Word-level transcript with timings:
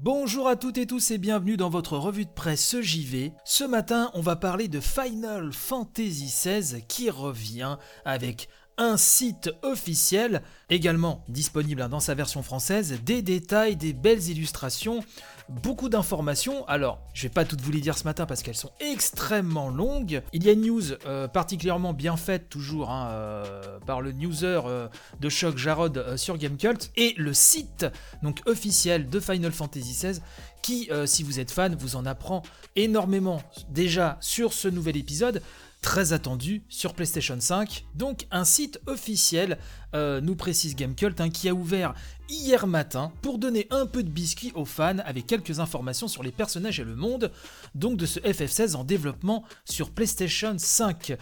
Bonjour 0.00 0.46
à 0.46 0.54
toutes 0.54 0.78
et 0.78 0.86
tous 0.86 1.10
et 1.10 1.18
bienvenue 1.18 1.56
dans 1.56 1.70
votre 1.70 1.98
revue 1.98 2.24
de 2.24 2.30
presse 2.30 2.80
JV. 2.80 3.32
Ce 3.44 3.64
matin, 3.64 4.12
on 4.14 4.20
va 4.20 4.36
parler 4.36 4.68
de 4.68 4.78
Final 4.78 5.52
Fantasy 5.52 6.26
XVI 6.26 6.84
qui 6.86 7.10
revient 7.10 7.78
avec 8.04 8.48
un 8.78 8.96
site 8.96 9.50
officiel, 9.62 10.42
également 10.70 11.24
disponible 11.28 11.86
dans 11.88 12.00
sa 12.00 12.14
version 12.14 12.42
française, 12.42 13.00
des 13.04 13.22
détails, 13.22 13.76
des 13.76 13.92
belles 13.92 14.28
illustrations, 14.28 15.04
beaucoup 15.48 15.88
d'informations. 15.88 16.66
Alors, 16.68 17.00
je 17.12 17.22
vais 17.22 17.28
pas 17.28 17.44
toutes 17.44 17.60
vous 17.60 17.72
les 17.72 17.80
dire 17.80 17.98
ce 17.98 18.04
matin 18.04 18.26
parce 18.26 18.42
qu'elles 18.42 18.54
sont 18.54 18.72
extrêmement 18.80 19.68
longues. 19.68 20.22
Il 20.32 20.44
y 20.44 20.48
a 20.48 20.52
une 20.52 20.62
news 20.62 20.82
euh, 21.06 21.26
particulièrement 21.28 21.92
bien 21.92 22.16
faite, 22.16 22.48
toujours 22.48 22.90
hein, 22.90 23.08
euh, 23.10 23.78
par 23.86 24.00
le 24.00 24.12
newser 24.12 24.60
euh, 24.66 24.88
de 25.20 25.28
choc 25.28 25.56
Jarod 25.56 26.16
sur 26.16 26.36
Gamecult, 26.36 26.90
et 26.96 27.14
le 27.16 27.32
site 27.32 27.86
donc 28.22 28.40
officiel 28.46 29.08
de 29.08 29.20
Final 29.20 29.52
Fantasy 29.52 29.92
XVI 29.92 30.20
qui, 30.68 30.90
si 31.06 31.22
vous 31.22 31.40
êtes 31.40 31.50
fan, 31.50 31.74
vous 31.74 31.96
en 31.96 32.04
apprend 32.04 32.42
énormément 32.76 33.40
déjà 33.70 34.18
sur 34.20 34.52
ce 34.52 34.68
nouvel 34.68 34.98
épisode 34.98 35.40
très 35.80 36.12
attendu 36.12 36.62
sur 36.68 36.94
PlayStation 36.94 37.36
5. 37.38 37.86
Donc 37.94 38.26
un 38.30 38.44
site 38.44 38.80
officiel, 38.86 39.58
euh, 39.94 40.20
nous 40.20 40.36
précise 40.36 40.76
Gamecult, 40.76 41.20
hein, 41.20 41.30
qui 41.30 41.48
a 41.48 41.54
ouvert 41.54 41.94
hier 42.28 42.66
matin 42.66 43.12
pour 43.22 43.38
donner 43.38 43.66
un 43.70 43.86
peu 43.86 44.02
de 44.02 44.10
biscuit 44.10 44.52
aux 44.54 44.64
fans 44.64 44.98
avec 45.04 45.26
quelques 45.26 45.60
informations 45.60 46.08
sur 46.08 46.22
les 46.22 46.32
personnages 46.32 46.80
et 46.80 46.84
le 46.84 46.96
monde, 46.96 47.30
donc 47.74 47.96
de 47.96 48.06
ce 48.06 48.20
FF16 48.20 48.76
en 48.76 48.84
développement 48.84 49.44
sur 49.64 49.90
PlayStation 49.90 50.54
5. 50.56 51.16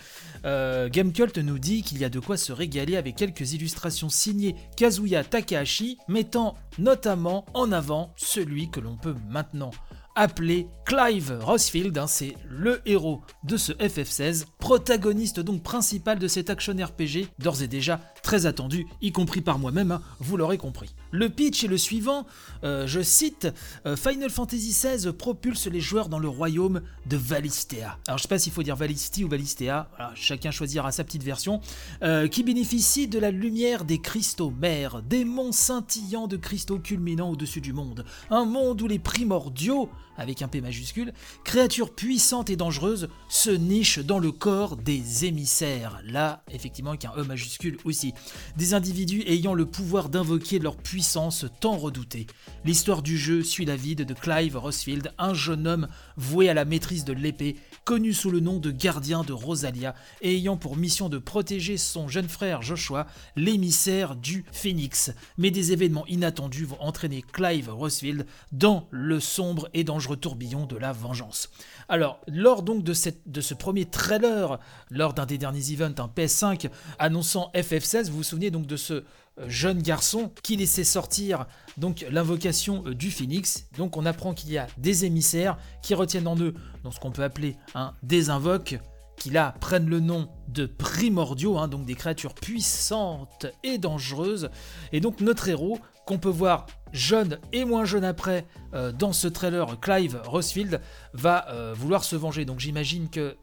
Euh, 0.44 0.88
Gamecult 0.88 1.38
nous 1.38 1.58
dit 1.58 1.82
qu'il 1.82 1.98
y 1.98 2.04
a 2.04 2.08
de 2.08 2.20
quoi 2.20 2.36
se 2.36 2.52
régaler 2.52 2.96
avec 2.96 3.16
quelques 3.16 3.52
illustrations 3.52 4.08
signées 4.08 4.56
Kazuya 4.76 5.24
Takahashi, 5.24 5.98
mettant 6.08 6.54
notamment 6.78 7.46
en 7.54 7.72
avant 7.72 8.12
celui 8.16 8.70
que 8.70 8.80
l'on 8.80 8.96
peut 8.96 9.14
maintenant 9.28 9.70
appelé 10.16 10.66
Clive 10.86 11.38
Rossfield, 11.42 11.96
hein, 11.98 12.06
c'est 12.06 12.34
le 12.48 12.80
héros 12.86 13.20
de 13.44 13.56
ce 13.56 13.72
FF16, 13.72 14.46
protagoniste 14.58 15.40
donc 15.40 15.62
principal 15.62 16.18
de 16.18 16.26
cet 16.26 16.48
action 16.48 16.74
RPG, 16.74 17.28
d'ores 17.38 17.62
et 17.62 17.68
déjà 17.68 18.00
très 18.26 18.44
attendu, 18.44 18.88
y 19.02 19.12
compris 19.12 19.40
par 19.40 19.60
moi-même, 19.60 19.92
hein, 19.92 20.02
vous 20.18 20.36
l'aurez 20.36 20.58
compris. 20.58 20.96
Le 21.12 21.28
pitch 21.28 21.62
est 21.62 21.68
le 21.68 21.78
suivant, 21.78 22.26
euh, 22.64 22.84
je 22.84 23.00
cite, 23.00 23.46
euh, 23.86 23.94
Final 23.94 24.30
Fantasy 24.30 24.70
XVI 24.70 25.12
propulse 25.12 25.68
les 25.68 25.80
joueurs 25.80 26.08
dans 26.08 26.18
le 26.18 26.28
royaume 26.28 26.82
de 27.08 27.16
Valistea. 27.16 27.96
Alors 28.08 28.18
je 28.18 28.22
sais 28.22 28.28
pas 28.28 28.40
s'il 28.40 28.52
faut 28.52 28.64
dire 28.64 28.74
Valisti 28.74 29.22
ou 29.22 29.28
Valistea, 29.28 29.88
chacun 30.16 30.50
choisira 30.50 30.90
sa 30.90 31.04
petite 31.04 31.22
version, 31.22 31.60
euh, 32.02 32.26
qui 32.26 32.42
bénéficie 32.42 33.06
de 33.06 33.20
la 33.20 33.30
lumière 33.30 33.84
des 33.84 34.00
cristaux 34.00 34.50
mers, 34.50 35.02
des 35.02 35.24
monts 35.24 35.52
scintillants 35.52 36.26
de 36.26 36.36
cristaux 36.36 36.80
culminant 36.80 37.30
au-dessus 37.30 37.60
du 37.60 37.72
monde, 37.72 38.04
un 38.30 38.44
monde 38.44 38.82
où 38.82 38.88
les 38.88 38.98
primordiaux 38.98 39.88
avec 40.16 40.42
un 40.42 40.48
P 40.48 40.60
majuscule, 40.60 41.12
créatures 41.44 41.94
puissantes 41.94 42.50
et 42.50 42.56
dangereuses 42.56 43.08
se 43.28 43.50
nichent 43.50 43.98
dans 43.98 44.18
le 44.18 44.32
corps 44.32 44.76
des 44.76 45.24
émissaires, 45.24 46.00
là 46.04 46.42
effectivement 46.50 46.90
avec 46.90 47.04
un 47.04 47.12
E 47.16 47.22
majuscule 47.22 47.78
aussi, 47.84 48.14
des 48.56 48.74
individus 48.74 49.22
ayant 49.26 49.54
le 49.54 49.66
pouvoir 49.66 50.08
d'invoquer 50.08 50.58
leur 50.58 50.76
puissance 50.76 51.46
tant 51.60 51.76
redoutée. 51.76 52.26
L'histoire 52.64 53.02
du 53.02 53.16
jeu 53.16 53.42
suit 53.42 53.64
la 53.64 53.76
vie 53.76 53.96
de 53.96 54.14
Clive 54.14 54.56
Rossfield, 54.56 55.12
un 55.18 55.34
jeune 55.34 55.66
homme 55.66 55.88
voué 56.16 56.48
à 56.48 56.54
la 56.54 56.64
maîtrise 56.64 57.04
de 57.04 57.12
l'épée, 57.12 57.56
connu 57.84 58.12
sous 58.12 58.30
le 58.30 58.40
nom 58.40 58.58
de 58.58 58.70
gardien 58.70 59.22
de 59.22 59.32
Rosalia, 59.32 59.94
et 60.20 60.34
ayant 60.36 60.56
pour 60.56 60.76
mission 60.76 61.08
de 61.08 61.18
protéger 61.18 61.76
son 61.76 62.08
jeune 62.08 62.28
frère 62.28 62.62
Joshua, 62.62 63.06
l'émissaire 63.36 64.16
du 64.16 64.44
Phoenix. 64.52 65.12
Mais 65.38 65.50
des 65.50 65.72
événements 65.72 66.06
inattendus 66.06 66.64
vont 66.64 66.80
entraîner 66.80 67.22
Clive 67.22 67.72
Rossfield 67.72 68.26
dans 68.52 68.88
le 68.90 69.20
sombre 69.20 69.68
et 69.74 69.84
dangereux 69.84 70.16
tourbillon 70.16 70.66
de 70.66 70.76
la 70.76 70.92
vengeance. 70.92 71.50
Alors, 71.88 72.20
lors 72.26 72.62
donc 72.62 72.82
de, 72.82 72.94
de 73.26 73.40
ce 73.40 73.54
premier 73.54 73.84
trailer, 73.84 74.58
lors 74.90 75.14
d'un 75.14 75.26
des 75.26 75.38
derniers 75.38 75.72
events, 75.72 76.00
un 76.00 76.08
PS5 76.08 76.68
annonçant 76.98 77.50
FF16, 77.54 78.05
vous 78.10 78.18
vous 78.18 78.22
souvenez 78.22 78.50
donc 78.50 78.66
de 78.66 78.76
ce 78.76 79.04
euh, 79.38 79.48
jeune 79.48 79.82
garçon 79.82 80.32
qui 80.42 80.56
laissait 80.56 80.84
sortir 80.84 81.46
donc 81.76 82.06
l'invocation 82.10 82.82
euh, 82.86 82.94
du 82.94 83.10
phénix. 83.10 83.66
Donc 83.76 83.96
on 83.96 84.06
apprend 84.06 84.32
qu'il 84.32 84.50
y 84.50 84.58
a 84.58 84.66
des 84.78 85.04
émissaires 85.04 85.58
qui 85.82 85.94
retiennent 85.94 86.26
en 86.26 86.38
eux 86.38 86.54
ce 86.90 87.00
qu'on 87.00 87.10
peut 87.10 87.24
appeler 87.24 87.56
un 87.74 87.92
désinvoque 88.02 88.78
qui 89.18 89.30
là 89.30 89.54
prennent 89.60 89.88
le 89.88 89.98
nom 89.98 90.28
de 90.48 90.66
primordiaux, 90.66 91.58
hein, 91.58 91.68
donc 91.68 91.84
des 91.84 91.94
créatures 91.94 92.34
puissantes 92.34 93.46
et 93.64 93.78
dangereuses. 93.78 94.50
Et 94.92 95.00
donc 95.00 95.20
notre 95.20 95.48
héros, 95.48 95.78
qu'on 96.06 96.18
peut 96.18 96.28
voir 96.28 96.66
jeune 96.92 97.38
et 97.52 97.64
moins 97.64 97.84
jeune 97.84 98.04
après 98.04 98.46
euh, 98.72 98.92
dans 98.92 99.12
ce 99.12 99.26
trailer, 99.26 99.80
Clive 99.80 100.20
Rossfield, 100.24 100.80
va 101.12 101.72
vouloir 101.74 102.04
se 102.04 102.16
venger. 102.16 102.44
Donc 102.44 102.60
j'imagine 102.60 103.10
que 103.10 103.36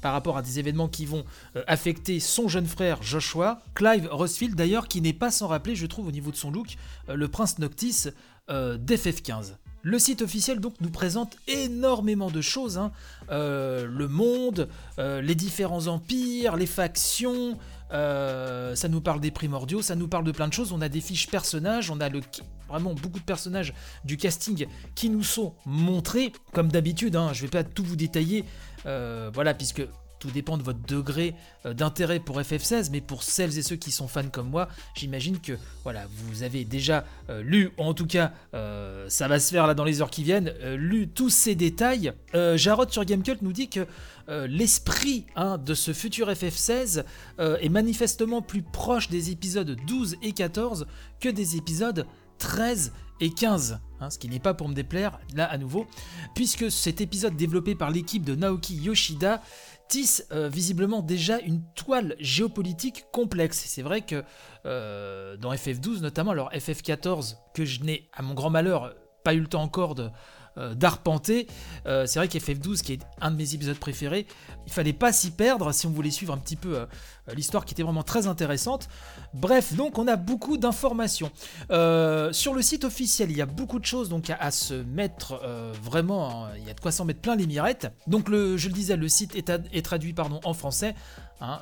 par 0.00 0.12
rapport 0.12 0.36
à 0.36 0.42
des 0.42 0.58
événements 0.58 0.88
qui 0.88 1.06
vont 1.06 1.24
euh, 1.56 1.62
affecter 1.66 2.20
son 2.20 2.48
jeune 2.48 2.66
frère 2.66 3.02
Joshua. 3.02 3.60
Clive 3.74 4.08
Rossfield 4.10 4.54
d'ailleurs 4.54 4.88
qui 4.88 5.00
n'est 5.00 5.12
pas 5.12 5.30
sans 5.30 5.46
rappeler, 5.48 5.74
je 5.76 5.86
trouve 5.86 6.08
au 6.08 6.12
niveau 6.12 6.30
de 6.30 6.36
son 6.36 6.50
look, 6.50 6.76
le 7.08 7.28
prince 7.28 7.58
Noctis 7.58 8.08
d'FF15. 8.48 9.54
Le 9.86 10.00
site 10.00 10.20
officiel 10.20 10.58
donc 10.58 10.74
nous 10.80 10.90
présente 10.90 11.36
énormément 11.46 12.28
de 12.28 12.40
choses, 12.40 12.76
hein. 12.76 12.90
euh, 13.30 13.86
le 13.86 14.08
monde, 14.08 14.68
euh, 14.98 15.20
les 15.20 15.36
différents 15.36 15.86
empires, 15.86 16.56
les 16.56 16.66
factions, 16.66 17.56
euh, 17.92 18.74
ça 18.74 18.88
nous 18.88 19.00
parle 19.00 19.20
des 19.20 19.30
primordiaux, 19.30 19.82
ça 19.82 19.94
nous 19.94 20.08
parle 20.08 20.24
de 20.24 20.32
plein 20.32 20.48
de 20.48 20.52
choses. 20.52 20.72
On 20.72 20.80
a 20.80 20.88
des 20.88 21.00
fiches 21.00 21.28
personnages, 21.28 21.90
on 21.90 22.00
a 22.00 22.08
le, 22.08 22.20
vraiment 22.68 22.94
beaucoup 22.94 23.20
de 23.20 23.24
personnages 23.24 23.72
du 24.04 24.16
casting 24.16 24.66
qui 24.94 25.08
nous 25.08 25.22
sont 25.22 25.54
montrés, 25.64 26.32
comme 26.52 26.68
d'habitude. 26.68 27.16
Hein, 27.16 27.32
je 27.32 27.42
vais 27.42 27.48
pas 27.48 27.64
tout 27.64 27.84
vous 27.84 27.96
détailler, 27.96 28.44
voilà, 28.84 29.54
puisque 29.54 29.82
dépend 30.30 30.56
de 30.56 30.62
votre 30.62 30.80
degré 30.86 31.34
euh, 31.64 31.74
d'intérêt 31.74 32.20
pour 32.20 32.40
FF16, 32.40 32.90
mais 32.90 33.00
pour 33.00 33.22
celles 33.22 33.58
et 33.58 33.62
ceux 33.62 33.76
qui 33.76 33.92
sont 33.92 34.08
fans 34.08 34.28
comme 34.30 34.48
moi, 34.50 34.68
j'imagine 34.94 35.40
que 35.40 35.52
voilà, 35.82 36.06
vous 36.10 36.42
avez 36.42 36.64
déjà 36.64 37.04
euh, 37.30 37.42
lu, 37.42 37.70
en 37.78 37.94
tout 37.94 38.06
cas, 38.06 38.32
euh, 38.54 39.06
ça 39.08 39.28
va 39.28 39.38
se 39.38 39.50
faire 39.50 39.66
là 39.66 39.74
dans 39.74 39.84
les 39.84 40.00
heures 40.00 40.10
qui 40.10 40.22
viennent, 40.22 40.52
lu 40.76 41.08
tous 41.08 41.30
ces 41.30 41.54
détails. 41.54 42.12
Jarod 42.54 42.90
sur 42.90 43.04
Gamecult 43.04 43.42
nous 43.42 43.52
dit 43.52 43.68
que 43.68 43.86
l'esprit 44.28 45.24
hein, 45.36 45.58
de 45.58 45.74
ce 45.74 45.92
futur 45.92 46.28
FF16 46.28 47.04
est 47.38 47.68
manifestement 47.68 48.42
plus 48.42 48.62
proche 48.62 49.08
des 49.08 49.30
épisodes 49.30 49.76
12 49.86 50.16
et 50.22 50.32
14 50.32 50.86
que 51.20 51.28
des 51.28 51.56
épisodes 51.56 52.06
13 52.38 52.92
et 53.20 53.30
15, 53.30 53.80
hein, 54.00 54.10
ce 54.10 54.18
qui 54.18 54.28
n'est 54.28 54.40
pas 54.40 54.54
pour 54.54 54.68
me 54.68 54.74
déplaire, 54.74 55.18
là 55.34 55.46
à 55.46 55.56
nouveau, 55.58 55.86
puisque 56.34 56.70
cet 56.70 57.00
épisode 57.00 57.36
développé 57.36 57.74
par 57.74 57.90
l'équipe 57.90 58.24
de 58.24 58.34
Naoki 58.34 58.74
Yoshida 58.76 59.42
tisse 59.88 60.26
euh, 60.32 60.48
visiblement 60.48 61.02
déjà 61.02 61.38
une 61.40 61.62
toile 61.74 62.16
géopolitique 62.18 63.04
complexe. 63.12 63.64
C'est 63.66 63.82
vrai 63.82 64.00
que 64.00 64.24
euh, 64.64 65.36
dans 65.36 65.52
FF12 65.52 66.00
notamment, 66.00 66.32
alors 66.32 66.50
FF14, 66.52 67.36
que 67.54 67.64
je 67.64 67.82
n'ai 67.82 68.08
à 68.12 68.22
mon 68.22 68.34
grand 68.34 68.50
malheur 68.50 68.94
pas 69.24 69.34
eu 69.34 69.40
le 69.40 69.46
temps 69.48 69.62
encore 69.62 69.94
de, 69.94 70.10
euh, 70.58 70.74
d'arpenter. 70.74 71.46
Euh, 71.86 72.06
c'est 72.06 72.18
vrai 72.18 72.28
qu'FF12, 72.28 72.80
qui 72.80 72.94
est 72.94 73.02
un 73.20 73.30
de 73.30 73.36
mes 73.36 73.52
épisodes 73.52 73.76
préférés, 73.76 74.26
il 74.66 74.72
fallait 74.72 74.94
pas 74.94 75.12
s'y 75.12 75.30
perdre 75.30 75.70
si 75.70 75.86
on 75.86 75.90
voulait 75.90 76.10
suivre 76.10 76.32
un 76.32 76.38
petit 76.38 76.56
peu 76.56 76.78
euh, 76.78 76.86
l'histoire 77.34 77.66
qui 77.66 77.74
était 77.74 77.82
vraiment 77.82 78.02
très 78.02 78.26
intéressante. 78.26 78.88
Bref, 79.34 79.74
donc 79.74 79.98
on 79.98 80.08
a 80.08 80.16
beaucoup 80.16 80.56
d'informations. 80.56 81.30
sur 81.68 82.54
le 82.54 82.62
site 82.62 82.84
officiel, 82.84 83.30
il 83.30 83.36
y 83.36 83.42
a 83.42 83.46
beaucoup 83.46 83.78
de 83.78 83.84
choses 83.84 84.08
donc 84.08 84.30
à, 84.30 84.50
se 84.50 84.72
mettre 84.72 85.42
vraiment, 85.82 86.46
hein, 86.46 86.50
il 86.56 86.66
y 86.66 86.70
a 86.70 86.74
de 86.74 86.80
quoi 86.80 86.90
s'en 86.90 87.04
mettre 87.04 87.20
plein 87.20 87.36
les 87.36 87.46
mirettes. 87.46 87.88
Donc 88.06 88.30
le, 88.30 88.56
je 88.56 88.68
le 88.68 88.74
disais, 88.74 88.96
le 88.96 89.08
site 89.08 89.36
est, 89.36 89.82
traduit 89.82 90.14
pardon, 90.14 90.40
en 90.44 90.54
français. 90.54 90.94
Hein, 91.42 91.60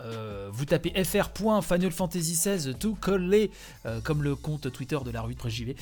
vous 0.53 0.67
tapez 0.67 0.91
fr.finalfantasy16 1.03 2.75
tout 2.79 2.95
collé 2.95 3.51
comme 4.05 4.23
le 4.23 4.37
compte 4.37 4.71
Twitter 4.71 4.99
de 5.05 5.11
la 5.11 5.23
rue 5.23 5.35
de 5.35 5.49
JV 5.49 5.75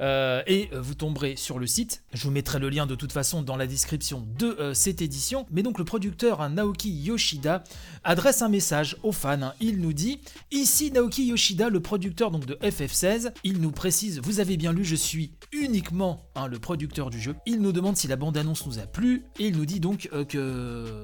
et 0.00 0.68
vous 0.72 0.94
tomberez 0.94 1.36
sur 1.36 1.58
le 1.58 1.66
site. 1.66 2.02
Je 2.12 2.24
vous 2.24 2.30
mettrai 2.30 2.57
le 2.58 2.68
lien 2.68 2.86
de 2.86 2.94
toute 2.94 3.12
façon 3.12 3.42
dans 3.42 3.56
la 3.56 3.66
description 3.66 4.26
de 4.38 4.72
cette 4.74 5.02
édition. 5.02 5.46
Mais 5.50 5.62
donc 5.62 5.78
le 5.78 5.84
producteur 5.84 6.40
hein, 6.40 6.50
Naoki 6.50 6.90
Yoshida 6.90 7.64
adresse 8.04 8.42
un 8.42 8.48
message 8.48 8.96
aux 9.02 9.12
fans. 9.12 9.42
Hein. 9.42 9.52
Il 9.60 9.80
nous 9.80 9.92
dit 9.92 10.20
ici 10.50 10.90
Naoki 10.90 11.26
Yoshida, 11.26 11.68
le 11.68 11.80
producteur 11.80 12.30
donc 12.30 12.46
de 12.46 12.54
FF16. 12.56 13.32
Il 13.44 13.60
nous 13.60 13.72
précise 13.72 14.20
vous 14.22 14.40
avez 14.40 14.56
bien 14.56 14.72
lu, 14.72 14.84
je 14.84 14.96
suis 14.96 15.32
uniquement 15.52 16.24
le 16.48 16.58
producteur 16.58 17.10
du 17.10 17.20
jeu. 17.20 17.34
Il 17.46 17.60
nous 17.60 17.72
demande 17.72 17.96
si 17.96 18.08
la 18.08 18.16
bande 18.16 18.36
annonce 18.36 18.66
nous 18.66 18.78
a 18.78 18.86
plu 18.86 19.24
et 19.38 19.48
il 19.48 19.56
nous 19.56 19.66
dit 19.66 19.80
donc 19.80 20.08
que 20.28 21.02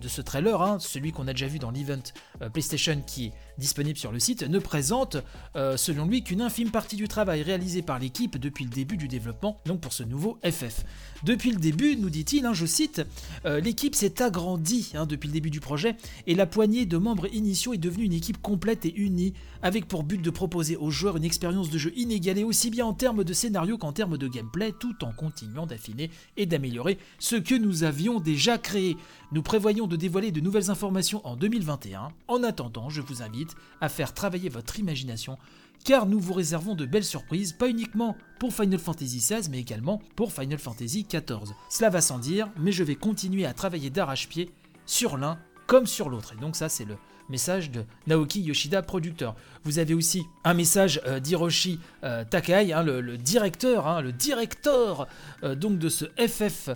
de 0.00 0.08
ce 0.08 0.20
trailer, 0.20 0.80
celui 0.80 1.12
qu'on 1.12 1.26
a 1.28 1.32
déjà 1.32 1.46
vu 1.46 1.58
dans 1.58 1.70
l'event 1.70 1.98
euh, 2.42 2.48
PlayStation 2.48 3.00
qui 3.06 3.26
est 3.26 3.32
disponible 3.58 3.98
sur 3.98 4.12
le 4.12 4.20
site, 4.20 4.42
ne 4.42 4.58
présente, 4.58 5.16
euh, 5.56 5.76
selon 5.76 6.06
lui, 6.06 6.22
qu'une 6.22 6.40
infime 6.40 6.70
partie 6.70 6.96
du 6.96 7.08
travail 7.08 7.42
réalisé 7.42 7.82
par 7.82 7.98
l'équipe 7.98 8.38
depuis 8.38 8.64
le 8.64 8.70
début 8.70 8.96
du 8.96 9.08
développement, 9.08 9.58
donc 9.66 9.80
pour 9.80 9.92
ce 9.92 10.02
nouveau 10.02 10.38
FF. 10.44 10.77
Depuis 11.24 11.50
le 11.50 11.58
début, 11.58 11.96
nous 11.96 12.10
dit-il, 12.10 12.46
hein, 12.46 12.52
je 12.52 12.64
cite, 12.64 13.02
euh, 13.44 13.60
l'équipe 13.60 13.94
s'est 13.94 14.22
agrandie 14.22 14.92
hein, 14.94 15.04
depuis 15.04 15.26
le 15.26 15.32
début 15.32 15.50
du 15.50 15.58
projet 15.58 15.96
et 16.28 16.34
la 16.34 16.46
poignée 16.46 16.86
de 16.86 16.96
membres 16.96 17.26
initiaux 17.34 17.74
est 17.74 17.78
devenue 17.78 18.04
une 18.04 18.12
équipe 18.12 18.40
complète 18.40 18.86
et 18.86 18.94
unie, 18.96 19.34
avec 19.62 19.88
pour 19.88 20.04
but 20.04 20.22
de 20.22 20.30
proposer 20.30 20.76
aux 20.76 20.90
joueurs 20.90 21.16
une 21.16 21.24
expérience 21.24 21.70
de 21.70 21.78
jeu 21.78 21.92
inégalée 21.96 22.44
aussi 22.44 22.70
bien 22.70 22.86
en 22.86 22.92
termes 22.92 23.24
de 23.24 23.32
scénario 23.32 23.78
qu'en 23.78 23.92
termes 23.92 24.16
de 24.16 24.28
gameplay, 24.28 24.72
tout 24.78 25.04
en 25.04 25.12
continuant 25.12 25.66
d'affiner 25.66 26.10
et 26.36 26.46
d'améliorer 26.46 26.98
ce 27.18 27.34
que 27.34 27.56
nous 27.56 27.82
avions 27.82 28.20
déjà 28.20 28.56
créé. 28.56 28.96
Nous 29.32 29.42
prévoyons 29.42 29.88
de 29.88 29.96
dévoiler 29.96 30.30
de 30.30 30.40
nouvelles 30.40 30.70
informations 30.70 31.26
en 31.26 31.34
2021. 31.34 32.12
En 32.28 32.42
attendant, 32.44 32.90
je 32.90 33.00
vous 33.00 33.22
invite 33.22 33.56
à 33.80 33.88
faire 33.88 34.14
travailler 34.14 34.48
votre 34.48 34.78
imagination 34.78 35.36
car 35.84 36.06
nous 36.06 36.20
vous 36.20 36.32
réservons 36.32 36.74
de 36.74 36.86
belles 36.86 37.04
surprises, 37.04 37.52
pas 37.52 37.68
uniquement 37.68 38.16
pour 38.38 38.52
Final 38.52 38.78
Fantasy 38.78 39.18
XVI, 39.18 39.48
mais 39.50 39.58
également 39.58 40.00
pour 40.16 40.32
Final 40.32 40.58
Fantasy 40.58 41.04
XIV. 41.04 41.54
Cela 41.70 41.90
va 41.90 42.00
sans 42.00 42.18
dire, 42.18 42.48
mais 42.58 42.72
je 42.72 42.84
vais 42.84 42.94
continuer 42.94 43.46
à 43.46 43.52
travailler 43.52 43.90
d'arrache-pied 43.90 44.50
sur 44.86 45.16
l'un 45.16 45.38
comme 45.66 45.86
sur 45.86 46.08
l'autre. 46.08 46.34
Et 46.34 46.40
donc 46.40 46.56
ça, 46.56 46.68
c'est 46.68 46.84
le 46.84 46.96
message 47.28 47.70
de 47.70 47.84
Naoki 48.06 48.40
Yoshida, 48.40 48.82
producteur. 48.82 49.36
Vous 49.64 49.78
avez 49.78 49.94
aussi 49.94 50.24
un 50.44 50.54
message 50.54 51.00
euh, 51.06 51.20
d'Hiroshi 51.20 51.78
euh, 52.04 52.24
Takai, 52.24 52.72
hein, 52.72 52.82
le, 52.82 53.18
directeur, 53.18 53.86
hein, 53.86 54.00
le 54.00 54.12
directeur 54.12 55.06
euh, 55.42 55.54
donc 55.54 55.78
de 55.78 55.88
ce 55.88 56.06
FF 56.16 56.70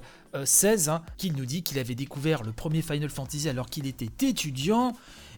16, 0.44 0.88
hein, 0.88 1.02
qui 1.18 1.30
nous 1.30 1.44
dit 1.44 1.62
qu'il 1.62 1.78
avait 1.78 1.94
découvert 1.94 2.42
le 2.42 2.52
premier 2.52 2.82
Final 2.82 3.10
Fantasy 3.10 3.48
alors 3.48 3.66
qu'il 3.66 3.86
était 3.86 4.08
étudiant 4.26 4.94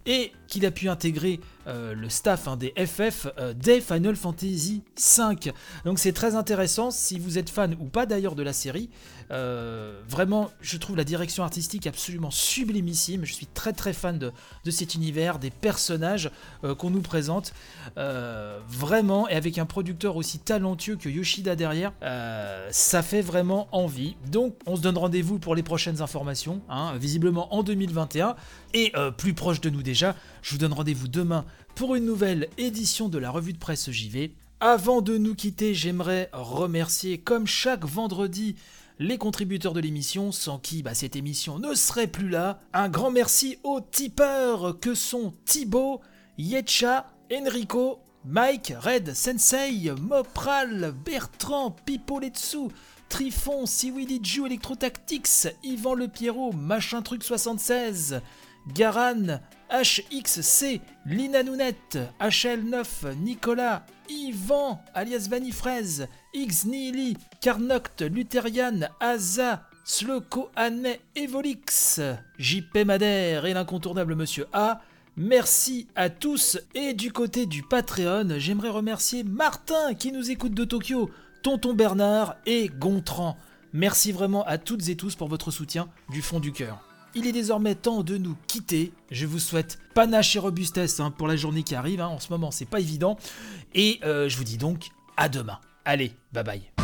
et 0.06 0.32
qu'il 0.46 0.66
a 0.66 0.70
pu 0.70 0.88
intégrer 0.88 1.40
euh, 1.66 1.94
le 1.94 2.08
staff 2.08 2.46
hein, 2.46 2.56
des 2.56 2.74
FF 2.76 3.28
euh, 3.38 3.54
dès 3.56 3.80
Final 3.80 4.16
Fantasy 4.16 4.82
V. 4.96 5.52
Donc 5.84 5.98
c'est 5.98 6.12
très 6.12 6.34
intéressant 6.34 6.90
si 6.90 7.18
vous 7.18 7.38
êtes 7.38 7.48
fan 7.48 7.76
ou 7.80 7.86
pas 7.86 8.06
d'ailleurs 8.06 8.34
de 8.34 8.42
la 8.42 8.52
série. 8.52 8.90
Euh, 9.30 10.02
vraiment, 10.06 10.50
je 10.60 10.76
trouve 10.76 10.96
la 10.96 11.04
direction 11.04 11.42
artistique 11.42 11.86
absolument 11.86 12.30
sublimissime. 12.30 13.24
Je 13.24 13.32
suis 13.32 13.46
très 13.46 13.72
très 13.72 13.94
fan 13.94 14.18
de, 14.18 14.32
de 14.64 14.70
cet 14.70 14.94
univers, 14.94 15.38
des 15.38 15.50
personnages 15.50 16.30
qu'on 16.78 16.90
nous 16.90 17.00
présente. 17.00 17.52
vraiment, 17.96 19.28
et 19.28 19.34
avec 19.34 19.58
un 19.58 19.66
producteur 19.66 20.16
aussi 20.16 20.38
talentueux 20.38 20.96
que 20.96 21.08
Yoshida 21.08 21.56
derrière, 21.56 21.92
ça 22.70 23.02
fait 23.02 23.22
vraiment 23.22 23.68
envie. 23.72 24.16
Donc 24.30 24.56
on 24.66 24.76
se 24.76 24.82
donne 24.82 24.98
rendez-vous 24.98 25.38
pour 25.38 25.54
les 25.54 25.62
prochaines 25.62 26.02
informations, 26.02 26.60
hein, 26.68 26.94
visiblement 26.98 27.54
en 27.54 27.62
2021, 27.62 28.36
et 28.74 28.92
plus 29.16 29.34
proche 29.34 29.60
de 29.60 29.70
nous 29.70 29.82
déjà. 29.82 30.14
Je 30.42 30.52
vous 30.52 30.58
donne 30.58 30.72
rendez-vous 30.72 31.08
demain 31.08 31.44
pour 31.74 31.94
une 31.94 32.04
nouvelle 32.04 32.48
édition 32.58 33.08
de 33.08 33.18
la 33.18 33.30
revue 33.30 33.52
de 33.52 33.58
presse 33.58 33.90
JV. 33.90 34.34
Avant 34.60 35.02
de 35.02 35.18
nous 35.18 35.34
quitter, 35.34 35.74
j'aimerais 35.74 36.30
remercier, 36.32 37.18
comme 37.18 37.46
chaque 37.46 37.84
vendredi, 37.84 38.56
les 38.98 39.18
contributeurs 39.18 39.72
de 39.72 39.80
l'émission, 39.80 40.32
sans 40.32 40.58
qui 40.58 40.82
bah, 40.82 40.94
cette 40.94 41.16
émission 41.16 41.58
ne 41.58 41.74
serait 41.74 42.06
plus 42.06 42.28
là. 42.28 42.60
Un 42.72 42.88
grand 42.88 43.10
merci 43.10 43.58
aux 43.64 43.80
tipeurs 43.80 44.78
que 44.80 44.94
sont 44.94 45.34
Thibaut, 45.44 46.00
Yetcha, 46.38 47.12
Enrico, 47.32 47.98
Mike, 48.24 48.72
Red, 48.78 49.14
Sensei, 49.14 49.90
Mopral, 50.00 50.94
Bertrand, 51.04 51.72
Pipoletsu, 51.84 52.68
Trifon, 53.08 53.66
Siwili 53.66 54.20
Ju, 54.22 54.46
Electrotactics, 54.46 55.48
Yvan 55.62 55.94
Le 55.94 56.08
Pierrot, 56.08 56.52
Machin 56.52 57.02
Truc 57.02 57.22
76, 57.22 58.20
Garan, 58.72 59.40
HXC, 59.74 60.80
Lina 61.04 61.42
Nounette, 61.42 61.98
HL9, 62.20 63.16
Nicolas, 63.16 63.84
Yvan, 64.08 64.80
alias 64.94 65.26
Vanifraise, 65.28 66.06
X 66.32 66.66
Nihili, 66.66 67.16
Carnoct, 67.40 68.02
Lutherian, 68.02 68.82
Aza, 69.00 69.64
Sloko 69.84 70.48
Anne, 70.54 70.94
Evolix, 71.16 72.00
JP 72.38 72.84
Madère 72.86 73.46
et 73.46 73.54
l'incontournable 73.54 74.14
Monsieur 74.14 74.46
A. 74.52 74.80
Merci 75.16 75.88
à 75.96 76.08
tous 76.08 76.58
et 76.76 76.94
du 76.94 77.10
côté 77.10 77.46
du 77.46 77.64
Patreon, 77.64 78.38
j'aimerais 78.38 78.68
remercier 78.68 79.24
Martin 79.24 79.94
qui 79.94 80.12
nous 80.12 80.30
écoute 80.30 80.54
de 80.54 80.64
Tokyo, 80.64 81.10
Tonton 81.42 81.74
Bernard 81.74 82.36
et 82.46 82.68
Gontran. 82.68 83.36
Merci 83.72 84.12
vraiment 84.12 84.44
à 84.44 84.56
toutes 84.56 84.88
et 84.88 84.96
tous 84.96 85.16
pour 85.16 85.26
votre 85.26 85.50
soutien 85.50 85.88
du 86.10 86.22
fond 86.22 86.38
du 86.38 86.52
cœur. 86.52 86.93
Il 87.14 87.26
est 87.26 87.32
désormais 87.32 87.74
temps 87.74 88.02
de 88.02 88.16
nous 88.16 88.36
quitter. 88.46 88.92
Je 89.10 89.26
vous 89.26 89.38
souhaite 89.38 89.78
panache 89.94 90.34
et 90.36 90.38
robustesse 90.38 91.00
hein, 91.00 91.10
pour 91.10 91.28
la 91.28 91.36
journée 91.36 91.62
qui 91.62 91.74
arrive. 91.74 92.00
Hein. 92.00 92.08
En 92.08 92.18
ce 92.18 92.30
moment, 92.30 92.50
c'est 92.50 92.64
pas 92.64 92.80
évident. 92.80 93.16
Et 93.74 94.00
euh, 94.04 94.28
je 94.28 94.36
vous 94.36 94.44
dis 94.44 94.58
donc 94.58 94.88
à 95.16 95.28
demain. 95.28 95.60
Allez, 95.84 96.12
bye 96.32 96.44
bye. 96.44 96.83